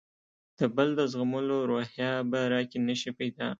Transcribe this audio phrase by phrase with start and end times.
[0.57, 3.47] د بل د زغملو روحیه به راکې نه شي پیدا.